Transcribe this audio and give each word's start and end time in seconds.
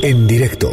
En 0.00 0.26
directo 0.26 0.70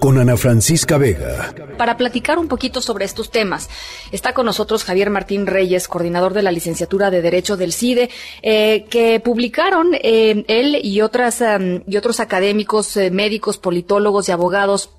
con 0.00 0.18
Ana 0.18 0.36
Francisca 0.36 0.98
Vega. 0.98 1.54
Para 1.78 1.96
platicar 1.96 2.38
un 2.40 2.48
poquito 2.48 2.80
sobre 2.80 3.04
estos 3.04 3.30
temas, 3.30 3.70
está 4.10 4.34
con 4.34 4.46
nosotros 4.46 4.82
Javier 4.82 5.10
Martín 5.10 5.46
Reyes, 5.46 5.86
coordinador 5.86 6.34
de 6.34 6.42
la 6.42 6.50
licenciatura 6.50 7.12
de 7.12 7.22
Derecho 7.22 7.56
del 7.56 7.72
CIDE, 7.72 8.10
eh, 8.42 8.84
que 8.90 9.20
publicaron 9.20 9.94
eh, 9.94 10.44
él 10.48 10.80
y 10.82 11.02
otras 11.02 11.40
y 11.86 11.96
otros 11.96 12.18
académicos, 12.18 12.96
eh, 12.96 13.12
médicos, 13.12 13.58
politólogos 13.58 14.28
y 14.28 14.32
abogados 14.32 14.90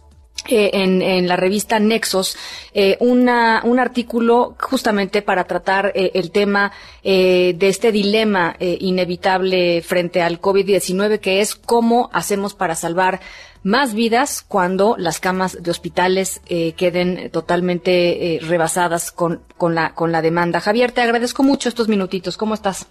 eh, 0.50 0.71
en, 0.73 1.27
la 1.29 1.38
revista 1.38 1.79
Nexos 1.79 2.36
eh, 2.73 2.97
una, 2.99 3.61
un 3.63 3.79
artículo 3.79 4.57
justamente 4.59 5.21
para 5.21 5.45
tratar 5.45 5.93
eh, 5.95 6.11
el 6.16 6.31
tema 6.31 6.73
de 7.02 7.57
este 7.59 7.91
dilema 7.91 8.55
inevitable 8.59 9.81
frente 9.81 10.21
al 10.21 10.39
COVID-19, 10.39 11.20
que 11.20 11.41
es 11.41 11.55
cómo 11.55 12.09
hacemos 12.13 12.54
para 12.54 12.75
salvar 12.75 13.20
más 13.61 13.93
vidas 13.93 14.41
cuando 14.48 14.95
las 14.98 15.20
camas 15.20 15.61
de 15.61 15.70
hospitales 15.70 16.39
queden 16.77 17.30
totalmente 17.30 18.39
rebasadas 18.41 19.11
con, 19.11 19.41
con, 19.58 19.75
la, 19.75 19.94
con 19.94 20.13
la 20.13 20.22
demanda. 20.22 20.61
Javier, 20.61 20.94
te 20.94 21.02
agradezco 21.02 21.44
mucho 21.44 21.67
estos 21.67 21.89
minutitos. 21.89 22.38
¿Cómo 22.38 22.53
estás? 22.53 22.88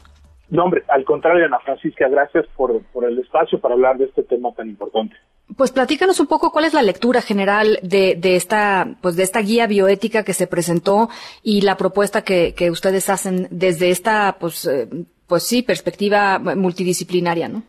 No, 0.53 0.65
hombre, 0.65 0.83
al 0.89 1.03
contrario, 1.07 1.47
Ana 1.47 1.61
Francisca, 1.61 2.07
gracias 2.11 2.45
por, 2.55 2.79
por 2.93 3.07
el 3.07 3.19
espacio 3.19 3.59
para 3.59 3.73
hablar 3.73 3.97
de 3.97 4.05
este 4.05 4.23
tema 4.23 4.53
tan 4.53 4.69
importante. 4.69 5.17
Pues 5.57 5.73
platícanos 5.73 6.21
un 6.21 6.27
poco 6.27 6.53
cuál 6.53 6.67
es 6.67 6.75
la 6.75 6.83
lectura 6.83 7.23
general 7.23 7.79
de, 7.83 8.17
de, 8.17 8.37
esta, 8.37 8.87
pues 9.01 9.17
de 9.17 9.23
esta 9.23 9.41
guía 9.41 9.67
bioética 9.67 10.25
que 10.25 10.35
se 10.35 10.47
presentó 10.47 11.09
y 11.43 11.63
la 11.63 11.79
propuesta 11.79 12.23
que, 12.23 12.55
que 12.55 12.71
ustedes 12.71 13.09
hacen 13.09 13.49
desde 13.51 13.89
esta, 13.89 14.37
pues, 14.39 14.67
eh, 14.67 14.89
pues 15.27 15.43
sí, 15.45 15.63
perspectiva 15.63 16.39
multidisciplinaria, 16.39 17.49
¿no? 17.49 17.63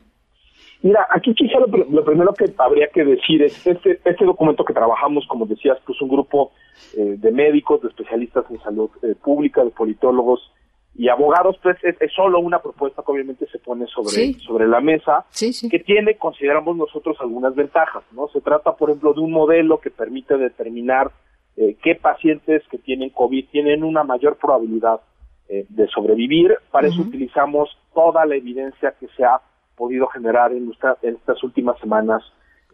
Mira, 0.82 1.08
aquí 1.10 1.34
quizá 1.34 1.60
lo, 1.60 2.04
primero 2.04 2.34
que 2.34 2.54
habría 2.58 2.90
que 2.94 3.06
decir 3.06 3.44
es 3.44 3.66
este, 3.66 4.02
este 4.04 4.26
documento 4.26 4.66
que 4.66 4.74
trabajamos, 4.74 5.26
como 5.28 5.46
decías, 5.46 5.78
pues 5.86 6.02
un 6.02 6.10
grupo 6.10 6.52
eh, 6.98 7.16
de 7.18 7.32
médicos, 7.32 7.82
de 7.82 7.88
especialistas 7.88 8.44
en 8.50 8.60
salud 8.60 8.90
eh, 9.04 9.16
pública, 9.24 9.64
de 9.64 9.70
politólogos, 9.70 10.52
y 10.96 11.10
abogados, 11.10 11.58
pues 11.64 11.78
es, 11.84 11.96
solo 12.16 12.40
una 12.40 12.60
propuesta 12.60 13.02
que 13.04 13.12
obviamente 13.12 13.48
se 13.48 13.58
pone 13.58 13.88
sobre, 13.88 14.34
sobre 14.40 14.68
la 14.68 14.80
mesa, 14.80 15.26
que 15.34 15.80
tiene, 15.80 16.18
consideramos 16.18 16.78
nosotros, 16.78 17.18
algunas 17.20 17.56
ventajas, 17.56 18.04
¿no? 18.12 18.28
Se 18.28 18.42
trata, 18.42 18.76
por 18.76 18.90
ejemplo, 18.90 19.14
de 19.14 19.22
un 19.22 19.32
modelo 19.32 19.80
que 19.80 19.90
permite 19.90 20.38
determinar 20.38 21.12
eh, 21.58 21.78
qué 21.82 21.96
pacientes 21.96 22.64
que 22.70 22.78
tienen 22.78 23.10
COVID 23.10 23.48
tienen 23.50 23.84
una 23.84 24.04
mayor 24.04 24.38
probabilidad 24.38 25.02
eh, 25.50 25.66
de 25.70 25.88
sobrevivir. 25.88 26.56
Para 26.72 26.88
eso 26.88 27.02
utilizamos 27.02 27.76
toda 27.94 28.26
la 28.26 28.36
evidencia 28.36 28.94
que 29.00 29.08
se 29.18 29.24
ha 29.24 29.42
podido 29.76 30.08
generar 30.08 30.52
en, 30.52 30.72
en 31.02 31.16
estas 31.16 31.44
últimas 31.44 31.80
semanas 31.80 32.22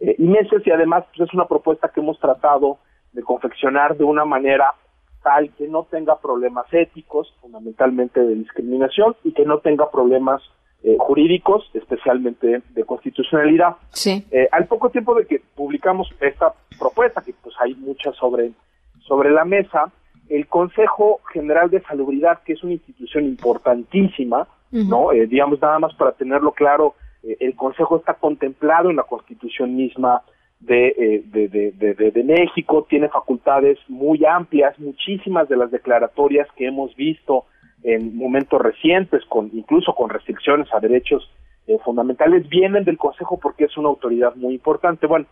eh, 0.00 0.14
y 0.18 0.24
meses, 0.24 0.62
y 0.66 0.70
además 0.70 1.04
pues, 1.14 1.28
es 1.28 1.34
una 1.34 1.46
propuesta 1.46 1.88
que 1.88 2.00
hemos 2.00 2.18
tratado 2.18 2.78
de 3.12 3.22
confeccionar 3.22 3.96
de 3.96 4.04
una 4.04 4.24
manera 4.24 4.74
tal 5.22 5.50
que 5.54 5.68
no 5.68 5.84
tenga 5.84 6.18
problemas 6.18 6.66
éticos, 6.72 7.34
fundamentalmente 7.40 8.20
de 8.20 8.34
discriminación, 8.34 9.16
y 9.24 9.32
que 9.32 9.44
no 9.44 9.58
tenga 9.58 9.90
problemas 9.90 10.42
eh, 10.82 10.96
jurídicos, 10.98 11.70
especialmente 11.74 12.62
de 12.70 12.84
constitucionalidad. 12.84 13.76
Sí. 13.90 14.24
Eh, 14.30 14.48
al 14.50 14.66
poco 14.66 14.90
tiempo 14.90 15.14
de 15.14 15.26
que 15.26 15.42
publicamos 15.54 16.10
esta 16.20 16.54
propuesta, 16.78 17.22
que 17.22 17.34
pues 17.42 17.54
hay 17.60 17.74
muchas 17.74 18.16
sobre, 18.16 18.52
sobre 19.00 19.30
la 19.30 19.44
mesa, 19.44 19.92
el 20.28 20.46
Consejo 20.46 21.20
General 21.32 21.70
de 21.70 21.82
Salubridad, 21.82 22.42
que 22.44 22.54
es 22.54 22.62
una 22.62 22.74
institución 22.74 23.24
importantísima, 23.24 24.48
¿no? 24.70 25.10
Eh, 25.10 25.26
digamos, 25.26 25.60
nada 25.60 25.80
más 25.80 25.92
para 25.94 26.12
tenerlo 26.12 26.52
claro, 26.52 26.94
el 27.22 27.56
Consejo 27.56 27.96
está 27.96 28.14
contemplado 28.14 28.88
en 28.88 28.96
la 28.96 29.02
Constitución 29.02 29.76
misma 29.76 30.22
eh, 30.22 30.30
de, 30.60 31.24
de, 31.26 31.48
de, 31.48 32.10
de, 32.10 32.24
México, 32.24 32.86
tiene 32.88 33.08
facultades 33.08 33.78
muy 33.88 34.24
amplias, 34.26 34.78
muchísimas 34.78 35.48
de 35.48 35.56
las 35.56 35.70
declaratorias 35.70 36.46
que 36.56 36.66
hemos 36.66 36.94
visto 36.96 37.46
en 37.82 38.14
momentos 38.16 38.60
recientes, 38.60 39.24
con 39.24 39.50
incluso 39.54 39.94
con 39.94 40.10
restricciones 40.10 40.68
a 40.74 40.80
derechos 40.80 41.30
eh, 41.66 41.78
fundamentales, 41.82 42.46
vienen 42.48 42.84
del 42.84 42.98
Consejo 42.98 43.38
porque 43.40 43.64
es 43.64 43.76
una 43.78 43.88
autoridad 43.88 44.34
muy 44.36 44.54
importante. 44.54 45.06
Bueno, 45.06 45.26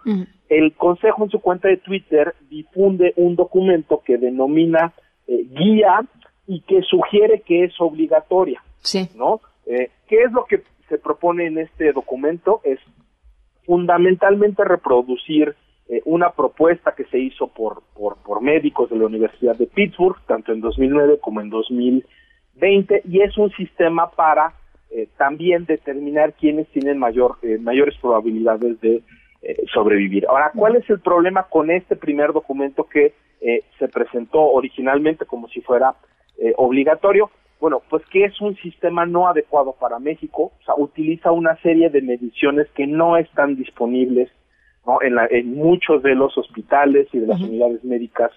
el 0.49 0.73
Consejo 0.75 1.25
en 1.25 1.31
su 1.31 1.41
cuenta 1.41 1.69
de 1.69 1.77
Twitter 1.77 2.35
difunde 2.49 3.13
un 3.17 3.37
documento 3.37 4.03
que 4.05 4.17
denomina 4.17 4.95
eh, 5.27 5.45
guía 5.51 6.01
y 6.47 6.61
que 6.63 6.81
sugiere 6.83 7.43
que 7.43 7.65
es 7.65 7.75
obligatoria. 7.81 8.63
Sí. 8.81 9.11
¿No? 9.15 9.41
¿Qué 9.67 10.23
es 10.23 10.33
lo 10.33 10.47
que 10.47 10.63
se 10.89 10.97
propone 10.97 11.45
en 11.45 11.59
este 11.59 11.93
documento? 11.93 12.63
Es 12.65 12.81
fundamentalmente 13.69 14.65
reproducir 14.65 15.55
eh, 15.91 16.01
una 16.07 16.31
propuesta 16.31 16.95
que 16.97 17.05
se 17.05 17.19
hizo 17.19 17.49
por, 17.49 17.83
por, 17.95 18.41
médicos 18.41 18.89
de 18.89 18.97
la 18.97 19.05
Universidad 19.05 19.57
de 19.59 19.67
Pittsburgh, 19.67 20.17
tanto 20.27 20.53
en 20.53 20.63
2009 20.63 21.19
como 21.21 21.43
en 21.43 21.51
2020, 21.51 23.03
y 23.07 23.21
es 23.21 23.37
un 23.37 23.51
sistema 23.51 24.11
para 24.11 24.55
eh, 24.91 25.07
también 25.19 25.67
determinar 25.67 26.33
quiénes 26.33 26.67
tienen 26.69 26.99
mayor, 26.99 27.37
eh, 27.43 27.59
mayores 27.59 27.95
probabilidades 28.01 28.81
de 28.81 29.03
sobrevivir. 29.73 30.27
Ahora, 30.27 30.51
¿cuál 30.55 30.77
es 30.77 30.89
el 30.91 31.01
problema 31.01 31.45
con 31.45 31.71
este 31.71 31.95
primer 31.95 32.33
documento 32.33 32.89
que 32.89 33.15
se 33.79 33.87
presentó 33.87 34.41
originalmente 34.41 35.27
como 35.27 35.47
si 35.49 35.61
fuera 35.61 35.95
obligatorio? 36.57 37.31
Bueno, 37.61 37.83
pues 37.91 38.05
que 38.07 38.25
es 38.25 38.41
un 38.41 38.55
sistema 38.57 39.05
no 39.05 39.29
adecuado 39.29 39.73
para 39.73 39.99
México, 39.99 40.53
o 40.61 40.65
sea, 40.65 40.75
utiliza 40.77 41.33
una 41.33 41.57
serie 41.57 41.91
de 41.91 42.03
mediciones 42.03 42.69
que 42.75 42.87
no 42.87 43.17
están 43.17 43.57
disponibles 43.57 44.31
¿no? 44.87 45.03
en, 45.03 45.17
la, 45.17 45.27
en 45.27 45.55
muchos 45.55 46.03
de 46.03 46.15
los 46.15 46.39
hospitales 46.39 47.09
y 47.13 47.19
de 47.19 47.27
las 47.27 47.41
unidades 47.41 47.83
médicas 47.83 48.31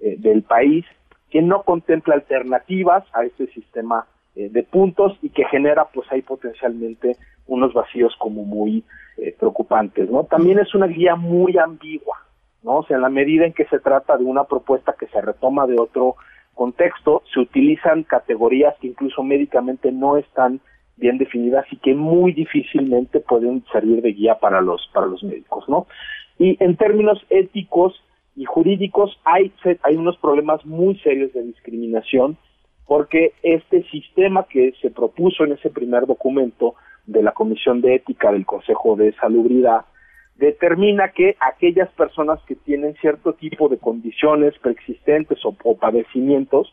eh, 0.00 0.14
del 0.18 0.42
país, 0.42 0.84
que 1.30 1.42
no 1.42 1.62
contempla 1.62 2.14
alternativas 2.14 3.04
a 3.12 3.24
este 3.24 3.48
sistema 3.48 4.06
eh, 4.36 4.48
de 4.48 4.62
puntos 4.62 5.18
y 5.22 5.30
que 5.30 5.44
genera 5.46 5.86
pues 5.92 6.10
ahí 6.12 6.22
potencialmente 6.22 7.16
unos 7.48 7.74
vacíos 7.74 8.14
como 8.18 8.44
muy 8.44 8.84
eh, 9.16 9.34
preocupantes, 9.36 10.08
¿no? 10.08 10.24
También 10.24 10.60
es 10.60 10.72
una 10.76 10.86
guía 10.86 11.16
muy 11.16 11.58
ambigua, 11.58 12.18
¿no? 12.62 12.78
O 12.78 12.84
sea, 12.84 12.96
en 12.96 13.02
la 13.02 13.08
medida 13.08 13.44
en 13.44 13.52
que 13.52 13.64
se 13.64 13.80
trata 13.80 14.16
de 14.16 14.24
una 14.24 14.44
propuesta 14.44 14.94
que 14.98 15.08
se 15.08 15.20
retoma 15.20 15.66
de 15.66 15.80
otro 15.80 16.14
contexto 16.58 17.22
se 17.32 17.38
utilizan 17.38 18.02
categorías 18.02 18.74
que 18.80 18.88
incluso 18.88 19.22
médicamente 19.22 19.92
no 19.92 20.16
están 20.16 20.60
bien 20.96 21.16
definidas 21.16 21.64
y 21.70 21.76
que 21.76 21.94
muy 21.94 22.32
difícilmente 22.32 23.20
pueden 23.20 23.64
servir 23.70 24.02
de 24.02 24.12
guía 24.12 24.40
para 24.40 24.60
los 24.60 24.90
para 24.92 25.06
los 25.06 25.22
médicos, 25.22 25.68
¿no? 25.68 25.86
Y 26.36 26.56
en 26.58 26.76
términos 26.76 27.24
éticos 27.30 28.02
y 28.34 28.44
jurídicos 28.44 29.20
hay 29.24 29.52
hay 29.84 29.94
unos 29.94 30.16
problemas 30.18 30.66
muy 30.66 30.98
serios 30.98 31.32
de 31.32 31.44
discriminación 31.44 32.36
porque 32.88 33.34
este 33.44 33.84
sistema 33.84 34.44
que 34.50 34.72
se 34.82 34.90
propuso 34.90 35.44
en 35.44 35.52
ese 35.52 35.70
primer 35.70 36.06
documento 36.06 36.74
de 37.06 37.22
la 37.22 37.32
Comisión 37.32 37.80
de 37.82 37.94
Ética 37.94 38.32
del 38.32 38.46
Consejo 38.46 38.96
de 38.96 39.12
Salubridad 39.20 39.82
determina 40.38 41.08
que 41.08 41.36
aquellas 41.40 41.90
personas 41.90 42.40
que 42.46 42.54
tienen 42.54 42.94
cierto 43.00 43.34
tipo 43.34 43.68
de 43.68 43.78
condiciones 43.78 44.54
preexistentes 44.60 45.38
o, 45.44 45.76
padecimientos 45.76 46.72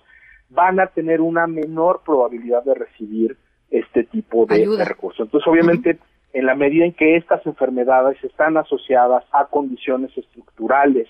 van 0.50 0.80
a 0.80 0.88
tener 0.88 1.20
una 1.20 1.48
menor 1.48 2.02
probabilidad 2.06 2.64
de 2.64 2.76
recibir 2.76 3.38
este 3.72 4.04
tipo 4.04 4.46
de, 4.46 4.68
recursos. 4.86 5.26
Entonces, 5.26 5.48
obviamente, 5.48 5.98
en 6.34 6.46
la 6.46 6.56
medida 6.56 6.86
en 6.86 6.94
que 6.94 7.18
estas 7.18 7.44
enfermedades 7.48 8.24
están 8.24 8.56
asociadas 8.56 9.26
a 9.32 9.46
condiciones 9.46 10.16
estructurales, 10.16 11.08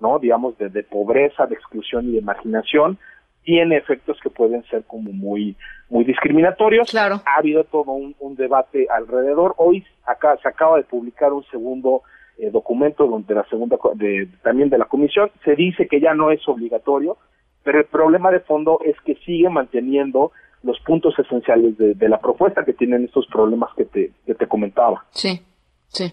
¿no? 0.00 0.18
Digamos, 0.18 0.58
de, 0.58 0.68
de 0.68 0.82
pobreza, 0.82 1.46
de 1.46 1.54
exclusión 1.54 2.08
y 2.08 2.16
de 2.16 2.22
marginación, 2.22 2.98
tiene 3.44 3.76
efectos 3.76 4.18
que 4.22 4.30
pueden 4.30 4.62
ser 4.64 4.84
como 4.84 5.12
muy 5.12 5.56
muy 5.88 6.04
discriminatorios. 6.04 6.90
Claro. 6.90 7.20
Ha 7.26 7.38
habido 7.38 7.64
todo 7.64 7.92
un, 7.92 8.34
debate 8.36 8.86
alrededor. 8.90 9.54
Hoy 9.58 9.84
acá 10.06 10.38
se 10.42 10.48
acaba 10.48 10.78
de 10.78 10.84
publicar 10.84 11.32
un 11.32 11.44
segundo 11.50 12.02
eh, 12.38 12.50
documento 12.50 13.06
donde 13.06 13.34
la 13.34 13.44
segunda 13.44 13.76
de, 13.94 14.26
también 14.42 14.70
de 14.70 14.78
la 14.78 14.86
comisión 14.86 15.30
se 15.44 15.54
dice 15.54 15.86
que 15.86 16.00
ya 16.00 16.14
no 16.14 16.30
es 16.30 16.40
obligatorio, 16.48 17.18
pero 17.62 17.78
el 17.78 17.84
problema 17.84 18.30
de 18.30 18.40
fondo 18.40 18.80
es 18.84 18.96
que 19.04 19.16
sigue 19.16 19.50
manteniendo 19.50 20.32
los 20.62 20.80
puntos 20.80 21.18
esenciales 21.18 21.76
de, 21.76 21.94
de 21.94 22.08
la 22.08 22.18
propuesta 22.18 22.64
que 22.64 22.72
tienen 22.72 23.04
estos 23.04 23.26
problemas 23.26 23.68
que 23.76 23.84
te, 23.84 24.12
que 24.24 24.34
te 24.34 24.46
comentaba. 24.46 25.04
Sí, 25.10 25.42
sí. 25.88 26.12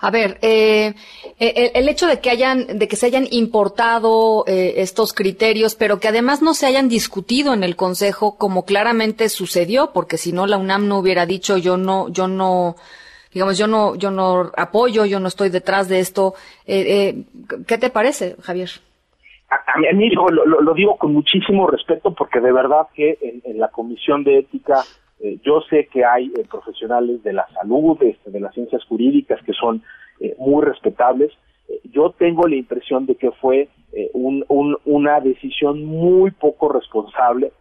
A 0.00 0.10
ver, 0.10 0.38
eh, 0.42 0.94
eh 1.38 1.72
el 1.74 1.88
hecho 1.88 2.06
de 2.06 2.20
que 2.20 2.30
hayan, 2.30 2.78
de 2.78 2.88
que 2.88 2.96
se 2.96 3.06
hayan 3.06 3.26
importado 3.30 4.44
eh, 4.46 4.74
estos 4.78 5.12
criterios, 5.12 5.74
pero 5.74 6.00
que 6.00 6.08
además 6.08 6.42
no 6.42 6.54
se 6.54 6.66
hayan 6.66 6.88
discutido 6.88 7.54
en 7.54 7.64
el 7.64 7.76
Consejo, 7.76 8.36
como 8.36 8.64
claramente 8.64 9.28
sucedió, 9.28 9.92
porque 9.92 10.16
si 10.16 10.32
no 10.32 10.46
la 10.46 10.58
UNAM 10.58 10.88
no 10.88 10.98
hubiera 10.98 11.26
dicho 11.26 11.56
yo 11.56 11.76
no, 11.76 12.08
yo 12.08 12.28
no, 12.28 12.76
digamos 13.32 13.58
yo 13.58 13.66
no, 13.66 13.94
yo 13.96 14.10
no 14.10 14.50
apoyo, 14.56 15.04
yo 15.04 15.20
no 15.20 15.28
estoy 15.28 15.48
detrás 15.48 15.88
de 15.88 16.00
esto. 16.00 16.34
Eh, 16.66 17.24
¿Qué 17.66 17.78
te 17.78 17.90
parece, 17.90 18.36
Javier? 18.42 18.70
A, 19.50 19.78
mí 19.94 20.10
lo, 20.10 20.74
digo 20.74 20.96
con 20.96 21.12
muchísimo 21.12 21.68
respeto, 21.68 22.12
porque 22.12 22.40
de 22.40 22.52
verdad 22.52 22.88
que 22.94 23.18
en 23.22 23.58
la 23.58 23.68
Comisión 23.68 24.24
de 24.24 24.40
Ética 24.40 24.82
eh, 25.20 25.38
yo 25.42 25.60
sé 25.70 25.88
que 25.92 26.04
hay 26.04 26.26
eh, 26.36 26.44
profesionales 26.50 27.22
de 27.22 27.32
la 27.32 27.46
salud, 27.54 27.96
este, 28.02 28.30
de 28.30 28.40
las 28.40 28.54
ciencias 28.54 28.84
jurídicas, 28.84 29.42
que 29.44 29.52
son 29.52 29.82
eh, 30.20 30.34
muy 30.38 30.64
respetables. 30.64 31.32
Eh, 31.68 31.80
yo 31.92 32.10
tengo 32.10 32.46
la 32.46 32.56
impresión 32.56 33.06
de 33.06 33.16
que 33.16 33.32
fue 33.32 33.68
eh, 33.92 34.10
un, 34.12 34.44
una 34.84 35.20
decisión 35.20 35.84
muy 35.84 36.30
poco 36.30 36.68
responsable 36.68 37.52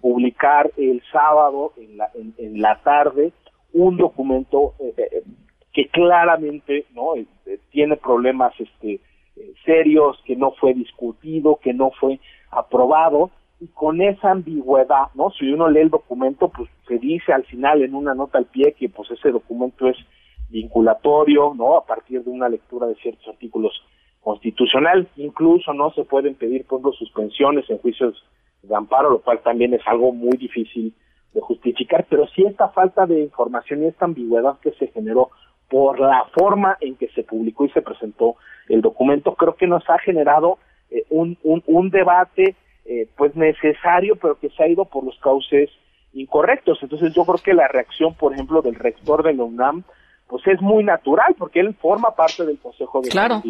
publicar 0.00 0.70
el 0.76 1.02
sábado 1.10 1.72
en 1.76 1.96
la, 1.96 2.10
en, 2.14 2.60
la 2.60 2.80
tarde 2.82 3.32
un 3.72 3.96
documento 3.96 4.74
que 5.72 5.88
claramente 5.88 6.86
no 6.94 7.14
tiene 7.70 7.96
problemas 7.96 8.52
este 8.60 9.00
serios 9.64 10.18
que 10.24 10.36
no 10.36 10.52
fue 10.52 10.72
discutido 10.72 11.58
que 11.62 11.74
no 11.74 11.90
fue 11.98 12.20
aprobado 12.50 13.30
y 13.60 13.68
con 13.68 14.02
esa 14.02 14.30
ambigüedad, 14.30 15.08
¿no? 15.14 15.30
Si 15.30 15.50
uno 15.50 15.68
lee 15.70 15.80
el 15.80 15.90
documento, 15.90 16.48
pues 16.48 16.68
se 16.86 16.98
dice 16.98 17.32
al 17.32 17.44
final 17.44 17.82
en 17.82 17.94
una 17.94 18.14
nota 18.14 18.38
al 18.38 18.46
pie 18.46 18.74
que 18.78 18.88
pues 18.88 19.10
ese 19.10 19.30
documento 19.30 19.88
es 19.88 19.96
vinculatorio, 20.50 21.54
¿no? 21.54 21.76
A 21.76 21.86
partir 21.86 22.22
de 22.22 22.30
una 22.30 22.48
lectura 22.48 22.86
de 22.86 22.94
ciertos 22.96 23.26
artículos 23.28 23.72
constitucional, 24.20 25.08
incluso 25.16 25.72
no 25.72 25.92
se 25.92 26.04
pueden 26.04 26.34
pedir 26.34 26.66
por 26.66 26.82
los 26.82 26.96
suspensiones 26.96 27.68
en 27.70 27.78
juicios 27.78 28.24
de 28.62 28.74
amparo, 28.74 29.10
lo 29.10 29.20
cual 29.20 29.40
también 29.42 29.72
es 29.72 29.86
algo 29.86 30.12
muy 30.12 30.36
difícil 30.36 30.92
de 31.32 31.40
justificar, 31.40 32.06
pero 32.10 32.26
sí 32.28 32.44
esta 32.44 32.68
falta 32.70 33.06
de 33.06 33.20
información 33.20 33.82
y 33.82 33.86
esta 33.86 34.04
ambigüedad 34.04 34.58
que 34.60 34.72
se 34.72 34.88
generó 34.88 35.30
por 35.68 36.00
la 36.00 36.24
forma 36.36 36.76
en 36.80 36.96
que 36.96 37.08
se 37.08 37.22
publicó 37.22 37.66
y 37.66 37.70
se 37.70 37.82
presentó 37.82 38.36
el 38.68 38.80
documento, 38.80 39.34
creo 39.34 39.54
que 39.54 39.66
nos 39.66 39.88
ha 39.88 39.98
generado 39.98 40.58
eh, 40.90 41.04
un, 41.10 41.38
un, 41.42 41.62
un 41.66 41.90
debate 41.90 42.56
eh, 42.88 43.08
pues 43.16 43.34
necesario, 43.34 44.16
pero 44.16 44.38
que 44.38 44.50
se 44.50 44.62
ha 44.62 44.68
ido 44.68 44.84
por 44.84 45.04
los 45.04 45.18
cauces 45.18 45.70
incorrectos. 46.12 46.78
Entonces 46.82 47.12
yo 47.14 47.24
creo 47.24 47.38
que 47.38 47.54
la 47.54 47.68
reacción, 47.68 48.14
por 48.14 48.32
ejemplo, 48.32 48.62
del 48.62 48.74
rector 48.74 49.22
de 49.22 49.34
la 49.34 49.44
UNAM, 49.44 49.84
pues 50.28 50.46
es 50.46 50.60
muy 50.60 50.82
natural, 50.82 51.34
porque 51.38 51.60
él 51.60 51.74
forma 51.74 52.12
parte 52.12 52.44
del 52.44 52.58
Consejo 52.58 53.00
de 53.00 53.10
claro, 53.10 53.40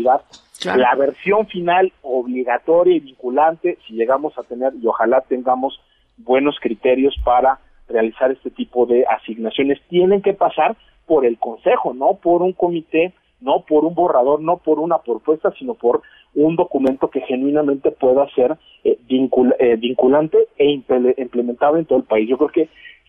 La 0.64 0.94
versión 0.94 1.46
final 1.46 1.92
obligatoria 2.02 2.96
y 2.96 3.00
vinculante, 3.00 3.78
si 3.86 3.94
llegamos 3.94 4.36
a 4.38 4.42
tener, 4.42 4.74
y 4.74 4.86
ojalá 4.86 5.22
tengamos 5.22 5.80
buenos 6.18 6.56
criterios 6.60 7.14
para 7.24 7.60
realizar 7.88 8.30
este 8.30 8.50
tipo 8.50 8.84
de 8.86 9.04
asignaciones, 9.06 9.80
tienen 9.88 10.22
que 10.22 10.34
pasar 10.34 10.76
por 11.06 11.24
el 11.24 11.38
Consejo, 11.38 11.94
no 11.94 12.14
por 12.22 12.42
un 12.42 12.52
comité, 12.52 13.14
no 13.40 13.64
por 13.66 13.84
un 13.84 13.94
borrador, 13.94 14.40
no 14.40 14.58
por 14.58 14.78
una 14.78 14.98
propuesta, 14.98 15.52
sino 15.58 15.74
por 15.74 16.02
un 16.36 16.54
documento 16.54 17.08
que 17.08 17.22
genuinamente 17.22 17.90
pueda 17.90 18.28
ser 18.34 18.56
eh, 18.84 18.98
eh, 19.08 19.76
vinculante 19.76 20.38
e 20.58 20.70
implementado 20.70 21.78
en 21.78 21.86
todo 21.86 21.98
el 21.98 22.04
país. 22.04 22.28
Yo 22.28 22.36
creo 22.36 22.50
que 22.50 22.68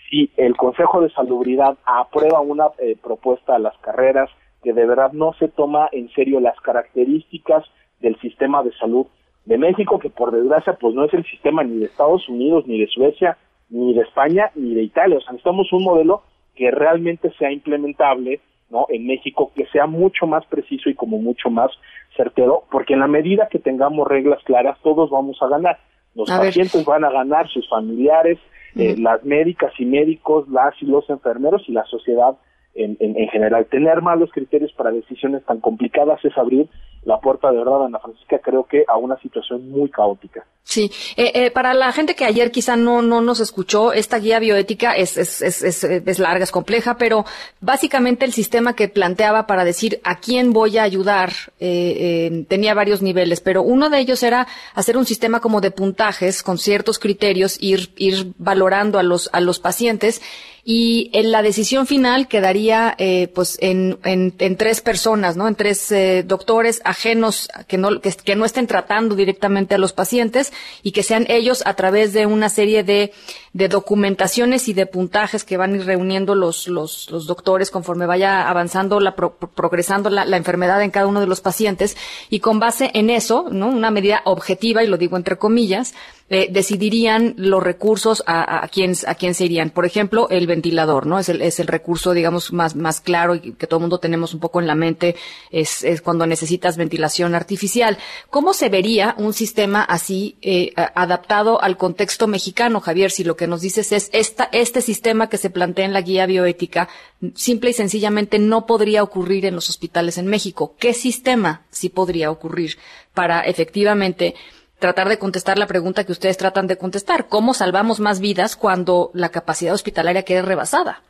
si 0.09 0.31
el 0.37 0.55
Consejo 0.55 1.01
de 1.01 1.09
Salubridad 1.11 1.77
aprueba 1.85 2.39
una 2.39 2.67
eh, 2.79 2.95
propuesta 3.01 3.55
a 3.55 3.59
las 3.59 3.77
carreras 3.79 4.29
que 4.63 4.73
de 4.73 4.85
verdad 4.85 5.11
no 5.11 5.33
se 5.33 5.49
toma 5.49 5.89
en 5.91 6.09
serio 6.11 6.39
las 6.39 6.59
características 6.61 7.65
del 7.99 8.17
sistema 8.21 8.63
de 8.63 8.71
salud 8.73 9.07
de 9.45 9.57
México, 9.57 9.99
que 9.99 10.09
por 10.09 10.31
desgracia 10.31 10.77
pues 10.79 10.95
no 10.95 11.03
es 11.03 11.13
el 11.13 11.25
sistema 11.25 11.63
ni 11.63 11.79
de 11.79 11.85
Estados 11.85 12.27
Unidos, 12.29 12.65
ni 12.65 12.79
de 12.79 12.87
Suecia, 12.87 13.37
ni 13.69 13.93
de 13.93 14.01
España, 14.01 14.51
ni 14.55 14.73
de 14.73 14.83
Italia. 14.83 15.17
O 15.17 15.21
sea, 15.21 15.33
necesitamos 15.33 15.71
un 15.73 15.83
modelo 15.83 16.23
que 16.55 16.71
realmente 16.71 17.31
sea 17.37 17.51
implementable 17.51 18.39
¿no? 18.69 18.85
en 18.89 19.07
México, 19.07 19.51
que 19.55 19.65
sea 19.67 19.87
mucho 19.87 20.27
más 20.27 20.45
preciso 20.45 20.89
y 20.89 20.95
como 20.95 21.19
mucho 21.19 21.49
más 21.49 21.71
certero, 22.15 22.63
porque 22.71 22.93
en 22.93 22.99
la 22.99 23.07
medida 23.07 23.47
que 23.49 23.59
tengamos 23.59 24.07
reglas 24.07 24.43
claras, 24.43 24.77
todos 24.83 25.09
vamos 25.09 25.37
a 25.41 25.47
ganar. 25.47 25.79
Los 26.15 26.29
pacientes 26.29 26.83
van 26.83 27.05
a 27.05 27.11
ganar, 27.11 27.47
sus 27.49 27.69
familiares, 27.69 28.39
eh, 28.75 28.95
las 28.97 29.23
médicas 29.23 29.71
y 29.77 29.85
médicos, 29.85 30.47
las 30.49 30.73
y 30.81 30.85
los 30.85 31.09
enfermeros 31.09 31.63
y 31.67 31.73
la 31.73 31.85
sociedad 31.85 32.35
en, 32.73 32.97
en, 32.99 33.27
general. 33.29 33.65
Tener 33.65 34.01
malos 34.01 34.31
criterios 34.31 34.71
para 34.73 34.91
decisiones 34.91 35.43
tan 35.45 35.59
complicadas 35.59 36.23
es 36.23 36.37
abrir 36.37 36.67
la 37.03 37.19
puerta 37.19 37.51
de 37.51 37.57
verdad, 37.57 37.85
Ana 37.85 37.99
Francisca, 37.99 38.39
creo 38.39 38.65
que 38.65 38.83
a 38.87 38.97
una 38.97 39.17
situación 39.19 39.69
muy 39.69 39.89
caótica. 39.89 40.45
Sí, 40.63 40.91
eh, 41.15 41.31
eh, 41.33 41.51
para 41.51 41.73
la 41.73 41.93
gente 41.93 42.13
que 42.13 42.25
ayer 42.25 42.51
quizá 42.51 42.75
no, 42.75 43.01
no 43.01 43.21
nos 43.21 43.39
escuchó, 43.39 43.93
esta 43.93 44.19
guía 44.19 44.37
bioética 44.39 44.91
es, 44.91 45.15
es, 45.15 45.41
es, 45.41 45.83
es, 45.85 46.19
larga, 46.19 46.43
es 46.43 46.51
compleja, 46.51 46.97
pero 46.97 47.23
básicamente 47.61 48.25
el 48.25 48.33
sistema 48.33 48.75
que 48.75 48.89
planteaba 48.89 49.47
para 49.47 49.63
decir 49.63 50.01
a 50.03 50.19
quién 50.19 50.51
voy 50.51 50.77
a 50.77 50.83
ayudar 50.83 51.31
eh, 51.61 52.45
tenía 52.49 52.73
varios 52.73 53.01
niveles, 53.01 53.39
pero 53.39 53.61
uno 53.61 53.89
de 53.89 53.99
ellos 53.99 54.21
era 54.23 54.45
hacer 54.73 54.97
un 54.97 55.05
sistema 55.05 55.39
como 55.39 55.61
de 55.61 55.71
puntajes 55.71 56.43
con 56.43 56.57
ciertos 56.57 56.99
criterios, 56.99 57.57
ir, 57.61 57.93
ir 57.95 58.33
valorando 58.37 58.99
a 58.99 59.03
los, 59.03 59.29
a 59.31 59.39
los 59.39 59.59
pacientes 59.59 60.21
y 60.69 61.09
en 61.13 61.31
la 61.31 61.43
decisión 61.43 61.87
final 61.87 62.27
quedaría 62.27 62.93
eh, 62.97 63.31
pues 63.33 63.57
en, 63.61 63.99
en, 64.03 64.33
en, 64.37 64.57
tres 64.57 64.81
personas, 64.81 65.37
¿no? 65.37 65.47
En 65.47 65.55
tres 65.55 65.89
eh, 65.93 66.23
doctores 66.27 66.81
ajenos 66.87 67.49
que 67.67 67.77
no, 67.77 68.01
que, 68.01 68.11
que, 68.11 68.35
no 68.35 68.45
estén 68.45 68.67
tratando 68.67 69.15
directamente 69.15 69.75
a 69.75 69.77
los 69.77 69.93
pacientes 69.93 70.53
y 70.83 70.91
que 70.91 71.03
sean 71.03 71.25
ellos 71.29 71.63
a 71.65 71.73
través 71.75 72.13
de 72.13 72.25
una 72.25 72.49
serie 72.49 72.83
de, 72.83 73.11
de 73.53 73.67
documentaciones 73.67 74.67
y 74.67 74.73
de 74.73 74.85
puntajes 74.85 75.43
que 75.43 75.57
van 75.57 75.73
a 75.73 75.75
ir 75.77 75.85
reuniendo 75.85 76.35
los, 76.35 76.67
los, 76.67 77.09
los 77.09 77.25
doctores 77.25 77.71
conforme 77.71 78.05
vaya 78.05 78.47
avanzando, 78.47 78.99
la, 78.99 79.15
progresando 79.15 80.09
la, 80.09 80.25
la, 80.25 80.37
enfermedad 80.37 80.81
en 80.81 80.91
cada 80.91 81.07
uno 81.07 81.19
de 81.19 81.27
los 81.27 81.41
pacientes 81.41 81.97
y 82.29 82.39
con 82.39 82.59
base 82.59 82.91
en 82.93 83.09
eso, 83.09 83.47
¿no? 83.51 83.67
Una 83.67 83.91
medida 83.91 84.21
objetiva, 84.25 84.83
y 84.83 84.87
lo 84.87 84.97
digo 84.97 85.17
entre 85.17 85.37
comillas, 85.37 85.93
eh, 86.29 86.49
decidirían 86.51 87.35
los 87.37 87.63
recursos 87.63 88.21
a, 88.27 88.63
a, 88.63 88.67
quién, 88.67 88.93
a 89.07 89.15
quién 89.15 89.33
se 89.33 89.45
irían. 89.45 89.69
Por 89.69 89.85
ejemplo, 89.85 90.27
el 90.29 90.45
ventilador, 90.45 91.05
¿no? 91.05 91.19
Es 91.19 91.29
el, 91.29 91.41
es 91.41 91.59
el 91.59 91.67
recurso, 91.67 92.13
digamos, 92.13 92.51
más, 92.51 92.75
más 92.75 93.01
claro 93.01 93.35
y 93.35 93.53
que 93.53 93.65
todo 93.65 93.77
el 93.79 93.81
mundo 93.81 93.99
tenemos 93.99 94.33
un 94.33 94.39
poco 94.39 94.59
en 94.59 94.67
la 94.67 94.75
mente, 94.75 95.15
es, 95.51 95.83
es 95.83 96.01
cuando 96.01 96.27
necesitas 96.27 96.76
ventilación 96.77 97.35
artificial. 97.35 97.97
¿Cómo 98.29 98.53
se 98.53 98.69
vería 98.69 99.15
un 99.17 99.33
sistema 99.33 99.83
así 99.83 100.37
eh, 100.41 100.73
adaptado 100.95 101.61
al 101.61 101.77
contexto 101.77 102.27
mexicano, 102.27 102.79
Javier? 102.79 103.11
Si 103.11 103.23
lo 103.23 103.35
que 103.35 103.47
nos 103.47 103.61
dices 103.61 103.91
es 103.91 104.09
esta, 104.13 104.49
este 104.51 104.81
sistema 104.81 105.27
que 105.29 105.37
se 105.37 105.49
plantea 105.49 105.85
en 105.85 105.93
la 105.93 106.01
guía 106.01 106.25
bioética, 106.25 106.87
simple 107.35 107.71
y 107.71 107.73
sencillamente 107.73 108.39
no 108.39 108.65
podría 108.65 109.03
ocurrir 109.03 109.45
en 109.45 109.55
los 109.55 109.69
hospitales 109.69 110.17
en 110.17 110.27
México. 110.27 110.75
¿Qué 110.79 110.93
sistema 110.93 111.63
sí 111.69 111.89
podría 111.89 112.31
ocurrir 112.31 112.77
para 113.13 113.41
efectivamente 113.41 114.35
tratar 114.79 115.09
de 115.09 115.17
contestar 115.17 115.57
la 115.57 115.67
pregunta 115.67 116.05
que 116.05 116.11
ustedes 116.11 116.37
tratan 116.37 116.67
de 116.67 116.77
contestar. 116.77 117.27
¿Cómo 117.27 117.53
salvamos 117.53 117.99
más 117.99 118.21
vidas 118.21 118.55
cuando 118.55 119.09
la 119.13 119.29
capacidad 119.29 119.73
hospitalaria 119.73 120.23
quede 120.23 120.41
rebasada? 120.41 121.01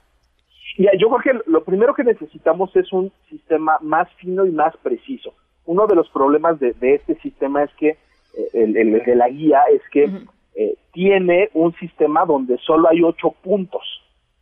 Ya, 0.78 0.92
yo 0.98 1.10
creo 1.10 1.42
que 1.42 1.52
lo 1.52 1.64
primero 1.64 1.94
que 1.94 2.04
necesitamos 2.04 2.74
es 2.76 2.94
un 2.94 3.12
sistema 3.30 3.78
más 3.82 4.08
fino 4.14 4.46
y 4.46 4.52
más 4.52 4.76
preciso. 4.78 5.34
Uno 5.68 5.86
de 5.86 5.96
los 5.96 6.10
problemas 6.10 6.60
de, 6.60 6.76
este 6.82 7.16
sistema 7.22 7.64
es 7.64 7.72
que, 7.76 7.90
eh, 7.90 8.50
el, 8.54 8.74
de 8.74 9.16
la 9.16 9.30
guía, 9.30 9.64
es 9.72 9.82
que 9.92 10.10
eh, 10.56 10.76
tiene 10.92 11.50
un 11.54 11.74
sistema 11.76 12.26
donde 12.26 12.58
solo 12.58 12.90
hay 12.90 13.04
ocho 13.04 13.36
puntos, 13.44 13.84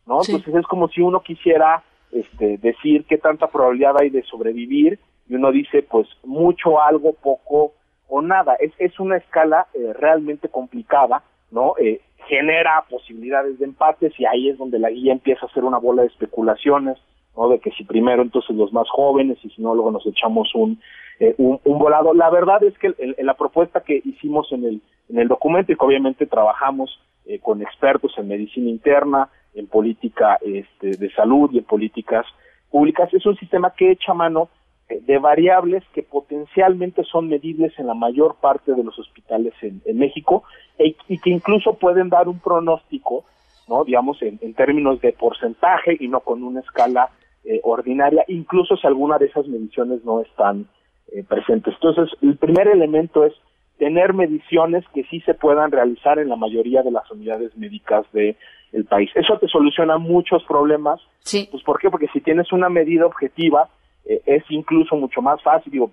¿no? 0.06 0.20
Entonces 0.26 0.54
es 0.54 0.66
como 0.66 0.88
si 0.88 1.02
uno 1.02 1.20
quisiera 1.20 1.82
este, 2.12 2.56
decir 2.58 3.04
qué 3.06 3.18
tanta 3.18 3.48
probabilidad 3.48 4.00
hay 4.00 4.10
de 4.10 4.22
sobrevivir 4.22 4.98
y 5.28 5.34
uno 5.34 5.52
dice, 5.52 5.82
pues 5.82 6.08
mucho, 6.24 6.80
algo, 6.80 7.12
poco, 7.12 7.74
o 8.08 8.22
nada. 8.22 8.54
Es, 8.54 8.72
es 8.78 8.98
una 9.00 9.16
escala 9.16 9.66
eh, 9.74 9.92
realmente 9.92 10.48
complicada, 10.48 11.22
¿no? 11.50 11.74
Eh, 11.78 12.00
genera 12.28 12.84
posibilidades 12.88 13.58
de 13.58 13.66
empates 13.66 14.18
y 14.18 14.24
ahí 14.24 14.48
es 14.48 14.58
donde 14.58 14.78
la 14.78 14.90
guía 14.90 15.12
empieza 15.12 15.46
a 15.46 15.48
hacer 15.48 15.64
una 15.64 15.78
bola 15.78 16.02
de 16.02 16.08
especulaciones, 16.08 16.98
¿no? 17.36 17.48
De 17.48 17.58
que 17.58 17.70
si 17.72 17.84
primero 17.84 18.22
entonces 18.22 18.56
los 18.56 18.72
más 18.72 18.88
jóvenes 18.88 19.38
y 19.42 19.50
si 19.50 19.62
no 19.62 19.74
luego 19.74 19.90
nos 19.90 20.06
echamos 20.06 20.54
un, 20.54 20.80
eh, 21.20 21.34
un, 21.38 21.60
volado. 21.64 22.14
La 22.14 22.30
verdad 22.30 22.62
es 22.64 22.76
que 22.78 22.94
en, 22.98 23.26
la 23.26 23.34
propuesta 23.34 23.80
que 23.80 24.00
hicimos 24.04 24.50
en 24.52 24.64
el, 24.64 24.80
en 25.08 25.18
el 25.18 25.28
documento 25.28 25.72
y 25.72 25.76
que 25.76 25.84
obviamente 25.84 26.26
trabajamos 26.26 27.00
con 27.42 27.60
expertos 27.60 28.12
en 28.18 28.28
medicina 28.28 28.70
interna, 28.70 29.28
en 29.56 29.66
política 29.66 30.38
este, 30.42 30.90
de 30.96 31.10
salud 31.10 31.50
y 31.52 31.58
en 31.58 31.64
políticas 31.64 32.24
públicas, 32.70 33.12
es 33.12 33.26
un 33.26 33.36
sistema 33.36 33.72
que 33.76 33.90
echa 33.90 34.14
mano 34.14 34.48
de 34.88 35.18
variables 35.18 35.82
que 35.92 36.02
potencialmente 36.02 37.02
son 37.04 37.28
medibles 37.28 37.76
en 37.78 37.88
la 37.88 37.94
mayor 37.94 38.36
parte 38.36 38.72
de 38.72 38.84
los 38.84 38.96
hospitales 38.98 39.52
en, 39.62 39.98
México 39.98 40.44
e, 40.78 40.94
y 41.08 41.18
que 41.18 41.30
incluso 41.30 41.74
pueden 41.74 42.08
dar 42.08 42.28
un 42.28 42.38
pronóstico, 42.38 43.24
no, 43.68 43.84
digamos 43.84 44.22
en, 44.22 44.38
términos 44.54 45.00
de 45.00 45.12
porcentaje 45.12 45.96
y 45.98 46.06
no 46.06 46.20
con 46.20 46.44
una 46.44 46.60
escala 46.60 47.10
eh, 47.46 47.60
ordinaria, 47.62 48.24
incluso 48.28 48.76
si 48.76 48.86
alguna 48.86 49.18
de 49.18 49.26
esas 49.26 49.46
mediciones 49.46 50.04
no 50.04 50.20
están 50.20 50.66
eh, 51.12 51.22
presentes. 51.22 51.74
Entonces, 51.74 52.16
el 52.20 52.36
primer 52.36 52.68
elemento 52.68 53.24
es 53.24 53.32
tener 53.78 54.14
mediciones 54.14 54.84
que 54.94 55.04
sí 55.04 55.20
se 55.20 55.34
puedan 55.34 55.70
realizar 55.70 56.18
en 56.18 56.28
la 56.28 56.36
mayoría 56.36 56.82
de 56.82 56.90
las 56.90 57.10
unidades 57.10 57.56
médicas 57.56 58.04
de 58.12 58.36
el 58.72 58.84
país. 58.84 59.10
Eso 59.14 59.38
te 59.38 59.48
soluciona 59.48 59.98
muchos 59.98 60.42
problemas. 60.44 61.00
Sí. 61.20 61.48
Pues 61.50 61.62
¿por 61.62 61.78
qué? 61.78 61.90
Porque 61.90 62.08
si 62.12 62.20
tienes 62.20 62.52
una 62.52 62.68
medida 62.68 63.06
objetiva, 63.06 63.68
eh, 64.04 64.20
es 64.26 64.44
incluso 64.48 64.96
mucho 64.96 65.22
más 65.22 65.42
fácil. 65.42 65.72
Digo, 65.72 65.90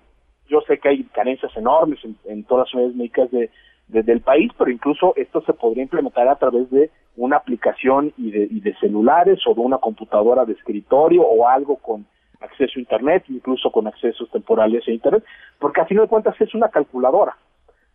yo 0.48 0.60
sé 0.66 0.78
que 0.78 0.88
hay 0.88 1.04
carencias 1.04 1.56
enormes 1.56 2.00
en, 2.24 2.44
todas 2.44 2.66
las 2.66 2.74
unidades 2.74 2.96
médicas 2.96 3.30
de, 3.30 3.50
del 3.88 4.20
país, 4.20 4.50
pero 4.56 4.70
incluso 4.70 5.14
esto 5.16 5.42
se 5.42 5.52
podría 5.52 5.82
implementar 5.82 6.26
a 6.28 6.36
través 6.36 6.70
de 6.70 6.90
una 7.16 7.36
aplicación 7.36 8.12
y 8.16 8.30
de, 8.30 8.48
y 8.50 8.60
de 8.60 8.74
celulares 8.76 9.40
o 9.46 9.54
de 9.54 9.60
una 9.60 9.78
computadora 9.78 10.44
de 10.44 10.54
escritorio 10.54 11.22
o 11.22 11.46
algo 11.46 11.76
con, 11.76 12.06
acceso 12.44 12.74
a 12.76 12.80
Internet, 12.80 13.24
incluso 13.28 13.70
con 13.70 13.86
accesos 13.86 14.30
temporales 14.30 14.86
a 14.86 14.90
Internet, 14.90 15.24
porque 15.58 15.80
a 15.80 15.86
fin 15.86 15.98
de 15.98 16.06
cuentas 16.06 16.38
es 16.40 16.54
una 16.54 16.68
calculadora, 16.68 17.36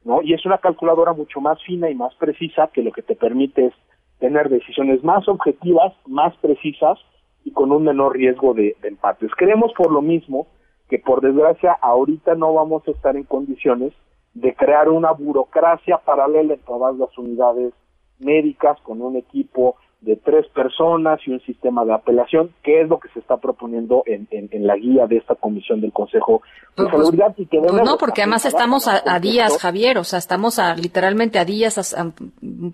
¿no? 0.03 0.21
Y 0.21 0.33
es 0.33 0.45
una 0.45 0.57
calculadora 0.57 1.13
mucho 1.13 1.39
más 1.39 1.61
fina 1.63 1.89
y 1.89 1.95
más 1.95 2.13
precisa 2.15 2.69
que 2.73 2.83
lo 2.83 2.91
que 2.91 3.01
te 3.01 3.15
permite 3.15 3.67
es 3.67 3.73
tener 4.19 4.49
decisiones 4.49 5.03
más 5.03 5.27
objetivas, 5.27 5.93
más 6.05 6.35
precisas 6.37 6.99
y 7.45 7.51
con 7.51 7.71
un 7.71 7.83
menor 7.83 8.17
riesgo 8.17 8.53
de, 8.53 8.75
de 8.81 8.87
empates. 8.89 9.31
Creemos 9.37 9.71
por 9.73 9.91
lo 9.91 10.01
mismo 10.01 10.47
que 10.89 10.99
por 10.99 11.21
desgracia 11.21 11.77
ahorita 11.81 12.35
no 12.35 12.53
vamos 12.53 12.85
a 12.87 12.91
estar 12.91 13.15
en 13.15 13.23
condiciones 13.23 13.93
de 14.39 14.55
crear 14.55 14.89
una 14.89 15.11
burocracia 15.11 15.97
paralela 15.97 16.53
en 16.53 16.59
todas 16.61 16.95
las 16.95 17.15
unidades 17.17 17.73
médicas 18.19 18.77
con 18.83 19.01
un 19.01 19.17
equipo 19.17 19.75
de 20.01 20.15
tres 20.15 20.47
personas 20.53 21.19
y 21.25 21.31
un 21.31 21.41
sistema 21.41 21.83
de 21.83 21.93
apelación, 21.93 22.53
que 22.63 22.81
es 22.81 22.87
lo 22.87 22.99
que 22.99 23.09
se 23.09 23.19
está 23.19 23.35
proponiendo 23.35 24.03
en, 24.05 24.29
en, 24.31 24.65
la 24.65 24.77
guía 24.77 25.07
de 25.07 25.17
esta 25.17 25.35
comisión 25.35 25.81
del 25.81 25.91
Consejo 25.91 26.41
de 26.41 26.83
pues, 26.83 26.89
pues, 26.89 27.01
Seguridad. 27.01 27.33
Y 27.35 27.45
que 27.47 27.59
pues 27.59 27.73
no, 27.83 27.97
porque 27.97 28.21
además 28.21 28.45
estamos 28.45 28.87
a, 28.87 29.19
días, 29.19 29.57
Javier, 29.57 29.97
o 29.97 30.05
sea, 30.05 30.19
estamos 30.19 30.57
a 30.57 30.73
literalmente 30.75 31.37
a 31.37 31.43
días, 31.43 31.95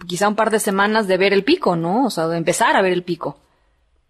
quizá 0.08 0.30
un 0.30 0.36
par 0.36 0.52
de 0.52 0.60
semanas 0.60 1.08
de 1.08 1.18
ver 1.18 1.34
el 1.34 1.44
pico, 1.44 1.76
¿no? 1.76 2.06
O 2.06 2.10
sea, 2.12 2.28
de 2.28 2.38
empezar 2.38 2.76
a 2.76 2.84
ver 2.84 2.94
el 2.94 3.04
pico. 3.04 3.38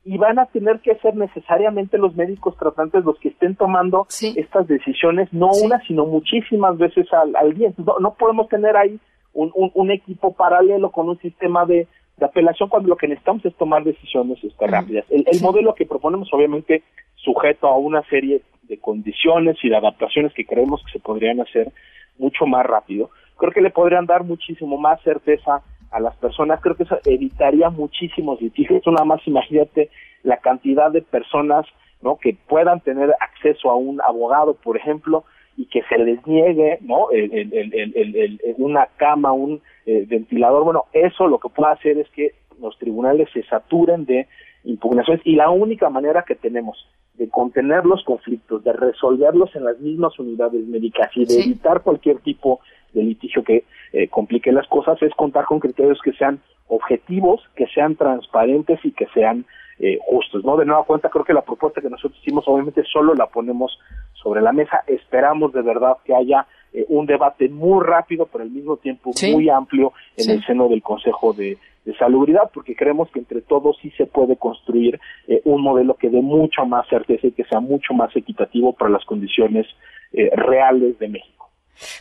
Y 0.06 0.18
van 0.18 0.40
a 0.40 0.46
tener 0.46 0.80
que 0.82 0.96
ser 1.00 1.16
necesariamente 1.16 1.98
los 1.98 2.16
médicos 2.16 2.56
tratantes 2.58 3.04
los 3.04 3.20
que 3.20 3.30
estén 3.30 3.56
tomando 3.56 4.08
estas 4.10 4.68
decisiones, 4.68 5.34
no 5.34 5.50
una, 5.52 5.82
sino 5.88 6.06
muchísimas 6.06 6.78
veces 6.78 7.12
al, 7.12 7.36
al 7.36 7.54
día. 7.56 7.74
No, 7.78 7.98
no 8.00 8.14
podemos 8.14 8.48
tener 8.48 8.78
ahí 8.78 9.00
un, 9.34 9.52
un, 9.56 9.72
un 9.74 9.92
equipo 9.92 10.34
paralelo 10.34 10.92
con 10.92 11.10
un 11.10 11.18
sistema 11.20 11.66
de 11.66 11.88
de 12.18 12.26
apelación 12.26 12.70
cuando 12.70 12.90
lo 12.90 12.96
que 12.96 13.08
necesitamos 13.08 13.46
es 13.46 13.56
tomar 13.56 13.84
decisiones 13.84 14.42
este, 14.44 14.68
rápidas. 14.68 15.06
El, 15.10 15.26
modelo 15.42 15.76
que 15.76 15.86
proponemos, 15.86 16.30
obviamente, 16.34 16.84
sujeto 17.16 17.68
a 17.68 17.78
una 17.78 18.04
serie 18.04 18.42
de 18.64 18.78
condiciones 18.80 19.58
y 19.64 19.70
de 19.70 19.76
adaptaciones 19.76 20.34
que 20.34 20.46
creemos 20.46 20.82
que 20.86 20.94
se 20.94 21.00
podrían 21.00 21.42
hacer 21.42 21.72
mucho 22.18 22.46
más 22.46 22.66
rápido, 22.66 23.10
creo 23.38 23.52
que 23.52 23.62
le 23.62 23.70
podrían 23.70 24.06
dar 24.06 24.24
muchísimo 24.24 24.78
más 24.78 25.02
certeza 25.02 25.62
a 25.96 26.00
las 26.02 26.16
personas, 26.18 26.60
creo 26.60 26.76
que 26.76 26.84
eso 26.84 27.00
evitaría 27.06 27.70
muchísimos 27.70 28.42
litigios. 28.42 28.86
Una 28.86 29.06
más, 29.06 29.26
imagínate 29.26 29.90
la 30.24 30.38
cantidad 30.38 30.92
de 30.92 31.02
personas 31.02 31.66
¿no? 32.02 32.18
que 32.18 32.36
puedan 32.50 32.82
tener 32.82 33.16
acceso 33.22 33.70
a 33.70 33.78
un 33.78 34.02
abogado, 34.02 34.56
por 34.56 34.76
ejemplo, 34.76 35.24
y 35.56 35.68
que 35.68 35.84
se 35.84 35.98
les 35.98 36.26
niegue 36.28 36.80
¿no? 36.82 37.12
el, 37.12 37.32
el, 37.34 38.56
una 38.58 38.88
cama, 38.98 39.32
un 39.32 39.62
eh, 39.86 40.04
ventilador. 40.06 40.66
Bueno, 40.66 40.84
eso 40.92 41.28
lo 41.28 41.40
que 41.40 41.48
puede 41.48 41.72
hacer 41.72 41.98
es 41.98 42.10
que 42.10 42.34
los 42.62 42.78
tribunales 42.78 43.30
se 43.34 43.44
saturen 43.44 44.06
de 44.06 44.28
impugnaciones 44.64 45.22
y 45.26 45.36
la 45.36 45.50
única 45.50 45.90
manera 45.90 46.24
que 46.28 46.36
tenemos 46.36 46.88
de 47.18 47.30
contener 47.30 47.86
los 47.86 48.04
conflictos, 48.04 48.64
de 48.64 48.74
resolverlos 48.74 49.56
en 49.56 49.64
las 49.66 49.80
mismas 49.80 50.18
unidades 50.20 50.66
médicas 50.68 51.10
y 51.16 51.26
de 51.26 51.42
evitar 51.42 51.82
cualquier 51.82 52.20
tipo 52.20 52.60
de 52.94 53.04
litigio 53.04 53.44
que 53.44 53.64
eh, 53.94 54.08
complique 54.10 54.52
las 54.52 54.68
cosas 54.68 55.02
es 55.02 55.14
contar 55.16 55.46
con 55.46 55.60
criterios 55.60 56.00
que 56.04 56.14
sean 56.14 56.42
objetivos, 56.68 57.42
que 57.56 57.68
sean 57.68 57.96
transparentes 57.96 58.80
y 58.84 58.92
que 58.92 59.06
sean 59.14 59.46
eh, 59.80 60.00
justos. 60.02 60.44
¿no? 60.44 60.58
De 60.58 60.66
nueva 60.66 60.84
cuenta, 60.84 61.10
creo 61.10 61.24
que 61.24 61.34
la 61.34 61.44
propuesta 61.44 61.82
que 61.82 61.90
nosotros 61.90 62.20
hicimos 62.22 62.46
obviamente 62.48 62.84
solo 62.92 63.14
la 63.14 63.28
ponemos 63.28 63.78
sobre 64.14 64.42
la 64.42 64.52
mesa. 64.52 64.84
Esperamos 64.88 65.54
de 65.54 65.62
verdad 65.62 65.98
que 66.04 66.16
haya 66.16 66.48
eh, 66.74 66.86
un 66.90 67.06
debate 67.06 67.50
muy 67.50 67.86
rápido, 67.86 68.28
pero 68.32 68.44
al 68.44 68.52
mismo 68.52 68.78
tiempo 68.78 69.12
muy 69.32 69.50
amplio 69.50 69.94
en 70.18 70.32
el 70.32 70.46
seno 70.46 70.68
del 70.68 70.82
Consejo 70.82 71.34
de, 71.34 71.58
Salubridad, 71.94 72.50
porque 72.54 72.76
creemos 72.76 73.10
que 73.12 73.20
entre 73.20 73.42
todos 73.42 73.78
sí 73.82 73.92
se 73.92 74.06
puede 74.06 74.38
construir 74.38 75.00
eh, 75.28 75.42
un 75.46 75.62
modelo 75.62 75.96
que 75.96 76.10
dé 76.10 76.22
mucho 76.22 76.66
más 76.66 76.88
certeza 76.88 77.28
y 77.28 77.32
que 77.32 77.44
sea 77.46 77.60
mucho 77.60 77.94
más 77.94 78.16
equitativo 78.16 78.74
para 78.74 78.92
las 78.92 79.06
condiciones 79.06 79.68
eh, 80.14 80.30
reales 80.36 80.98
de 81.00 81.08
México. 81.08 81.36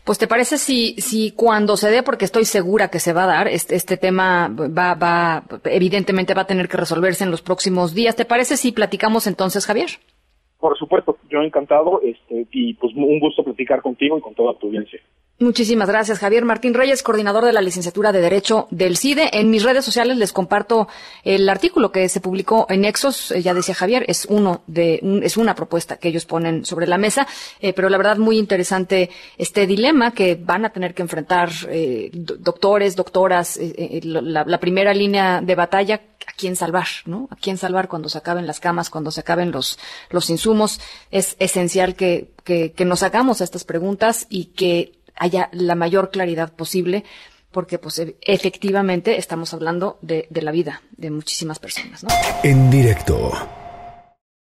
Pues 0.05 0.19
te 0.19 0.29
parece 0.29 0.57
si, 0.57 0.95
si 0.99 1.33
cuando 1.33 1.77
se 1.77 1.91
dé, 1.91 2.03
porque 2.03 2.25
estoy 2.25 2.45
segura 2.45 2.89
que 2.89 3.01
se 3.01 3.13
va 3.13 3.25
a 3.25 3.27
dar, 3.27 3.49
este, 3.49 3.75
este 3.75 3.97
tema 3.97 4.49
va, 4.49 4.95
va, 4.95 5.45
evidentemente 5.65 6.35
va 6.35 6.43
a 6.43 6.47
tener 6.47 6.69
que 6.69 6.77
resolverse 6.77 7.25
en 7.25 7.31
los 7.31 7.43
próximos 7.43 7.95
días. 7.95 8.15
¿Te 8.15 8.25
parece 8.25 8.57
si 8.57 8.73
platicamos 8.73 9.27
entonces, 9.27 9.67
Javier? 9.67 9.91
Por 10.65 10.79
supuesto, 10.79 11.19
yo 11.29 11.43
encantado 11.43 12.01
este, 12.03 12.47
y 12.51 12.73
pues 12.73 12.95
un 12.97 13.21
gusto 13.21 13.45
platicar 13.45 13.83
contigo 13.83 14.17
y 14.17 14.23
con 14.23 14.35
toda 14.35 14.55
tu 14.55 14.69
audiencia. 14.69 14.99
Muchísimas 15.39 15.91
gracias, 15.91 16.21
Javier 16.21 16.47
Martín 16.47 16.73
Reyes, 16.73 17.03
coordinador 17.03 17.45
de 17.45 17.53
la 17.53 17.61
licenciatura 17.61 18.13
de 18.13 18.23
Derecho 18.23 18.67
del 18.71 18.97
CIDE. 18.97 19.29
En 19.35 19.51
mis 19.51 19.63
redes 19.63 19.85
sociales 19.85 20.17
les 20.17 20.33
comparto 20.33 20.89
el 21.23 21.47
artículo 21.51 21.93
que 21.93 22.09
se 22.09 22.23
publicó 22.23 22.65
en 22.71 22.81
Nexos. 22.81 23.33
Eh, 23.33 23.43
ya 23.43 23.53
decía 23.53 23.75
Javier, 23.75 24.07
es 24.09 24.25
uno 24.31 24.63
de, 24.67 25.01
es 25.23 25.37
una 25.37 25.55
propuesta 25.55 25.99
que 25.99 26.09
ellos 26.09 26.25
ponen 26.25 26.65
sobre 26.65 26.87
la 26.87 26.97
mesa, 26.97 27.27
eh, 27.61 27.75
pero 27.75 27.91
la 27.91 27.99
verdad 27.99 28.17
muy 28.17 28.39
interesante 28.39 29.11
este 29.37 29.67
dilema 29.67 30.13
que 30.13 30.35
van 30.35 30.65
a 30.65 30.71
tener 30.71 30.95
que 30.95 31.03
enfrentar 31.03 31.51
eh, 31.69 32.09
doctores, 32.13 32.97
doctoras, 32.97 33.61
la, 34.03 34.45
la 34.47 34.59
primera 34.61 34.95
línea 34.95 35.43
de 35.43 35.55
batalla 35.57 36.01
a 36.27 36.33
quién 36.33 36.57
salvar, 36.57 36.87
¿no? 37.07 37.29
A 37.31 37.37
quién 37.37 37.57
salvar 37.57 37.89
cuando 37.89 38.09
se 38.09 38.19
acaben 38.19 38.47
las 38.47 38.61
camas, 38.61 38.91
cuando 38.91 39.11
se 39.11 39.21
acaben 39.21 39.51
los, 39.51 39.79
los 40.11 40.31
insumos. 40.31 40.81
Es 41.11 41.37
esencial 41.39 41.95
que, 41.95 42.33
que, 42.45 42.73
que 42.73 42.85
nos 42.85 43.03
hagamos 43.03 43.41
estas 43.41 43.65
preguntas 43.65 44.27
y 44.29 44.47
que 44.47 44.93
haya 45.17 45.49
la 45.53 45.75
mayor 45.75 46.11
claridad 46.11 46.53
posible 46.53 47.05
porque 47.51 47.79
pues 47.79 47.99
e, 48.01 48.17
efectivamente 48.21 49.17
estamos 49.17 49.55
hablando 49.55 49.99
de, 50.03 50.27
de 50.29 50.43
la 50.43 50.51
vida 50.51 50.83
de 50.97 51.11
muchísimas 51.11 51.59
personas, 51.61 52.03
¿no? 52.03 52.11
En 52.43 52.71
directo 52.71 53.33